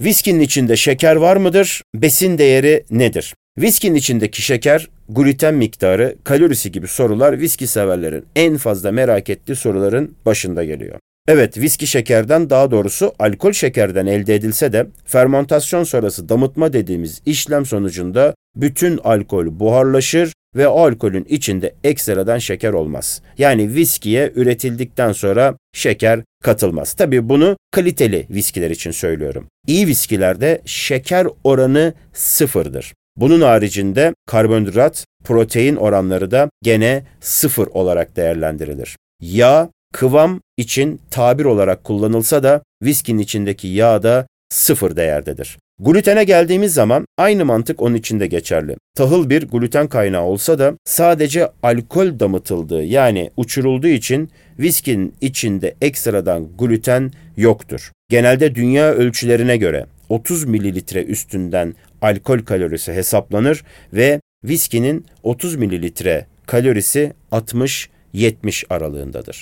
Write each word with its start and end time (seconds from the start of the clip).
Viskinin 0.00 0.40
içinde 0.40 0.76
şeker 0.76 1.16
var 1.16 1.36
mıdır? 1.36 1.82
Besin 1.94 2.38
değeri 2.38 2.84
nedir? 2.90 3.34
Viskinin 3.58 3.94
içindeki 3.94 4.42
şeker, 4.42 4.88
gluten 5.08 5.54
miktarı, 5.54 6.16
kalorisi 6.24 6.72
gibi 6.72 6.88
sorular 6.88 7.40
viski 7.40 7.66
severlerin 7.66 8.24
en 8.36 8.56
fazla 8.56 8.92
merak 8.92 9.30
ettiği 9.30 9.56
soruların 9.56 10.14
başında 10.26 10.64
geliyor. 10.64 10.98
Evet, 11.28 11.58
viski 11.58 11.86
şekerden 11.86 12.50
daha 12.50 12.70
doğrusu 12.70 13.12
alkol 13.18 13.52
şekerden 13.52 14.06
elde 14.06 14.34
edilse 14.34 14.72
de 14.72 14.86
fermentasyon 15.04 15.84
sonrası 15.84 16.28
damıtma 16.28 16.72
dediğimiz 16.72 17.22
işlem 17.26 17.66
sonucunda 17.66 18.34
bütün 18.56 18.98
alkol 19.04 19.60
buharlaşır 19.60 20.32
ve 20.56 20.68
o 20.68 20.80
alkolün 20.86 21.24
içinde 21.24 21.74
ekstradan 21.84 22.38
şeker 22.38 22.72
olmaz. 22.72 23.22
Yani 23.38 23.74
viskiye 23.74 24.32
üretildikten 24.34 25.12
sonra 25.12 25.56
şeker 25.72 26.20
katılmaz. 26.42 26.92
Tabii 26.92 27.28
bunu 27.28 27.56
kaliteli 27.70 28.26
viskiler 28.30 28.70
için 28.70 28.90
söylüyorum. 28.90 29.46
İyi 29.66 29.86
viskilerde 29.86 30.62
şeker 30.64 31.26
oranı 31.44 31.94
sıfırdır. 32.12 32.94
Bunun 33.16 33.40
haricinde 33.40 34.14
karbonhidrat, 34.26 35.04
protein 35.24 35.76
oranları 35.76 36.30
da 36.30 36.50
gene 36.62 37.02
sıfır 37.20 37.66
olarak 37.66 38.16
değerlendirilir. 38.16 38.96
Yağ, 39.20 39.70
kıvam 39.92 40.40
için 40.56 41.00
tabir 41.10 41.44
olarak 41.44 41.84
kullanılsa 41.84 42.42
da 42.42 42.62
viskinin 42.82 43.18
içindeki 43.18 43.68
yağ 43.68 44.02
da 44.02 44.26
sıfır 44.48 44.96
değerdedir. 44.96 45.58
Glutene 45.82 46.24
geldiğimiz 46.24 46.74
zaman 46.74 47.06
aynı 47.18 47.44
mantık 47.44 47.82
onun 47.82 47.94
içinde 47.94 48.26
geçerli. 48.26 48.76
Tahıl 48.94 49.30
bir 49.30 49.48
gluten 49.48 49.88
kaynağı 49.88 50.22
olsa 50.22 50.58
da 50.58 50.74
sadece 50.84 51.48
alkol 51.62 52.18
damıtıldığı 52.20 52.82
yani 52.84 53.30
uçurulduğu 53.36 53.88
için 53.88 54.30
viskinin 54.58 55.14
içinde 55.20 55.74
ekstradan 55.80 56.48
gluten 56.58 57.12
yoktur. 57.36 57.92
Genelde 58.08 58.54
dünya 58.54 58.92
ölçülerine 58.92 59.56
göre 59.56 59.86
30 60.08 60.44
mililitre 60.44 61.04
üstünden 61.04 61.74
alkol 62.02 62.38
kalorisi 62.38 62.92
hesaplanır 62.92 63.64
ve 63.92 64.20
viskinin 64.44 65.06
30 65.22 65.56
mililitre 65.56 66.26
kalorisi 66.46 67.12
60-70 67.32 68.64
aralığındadır. 68.70 69.38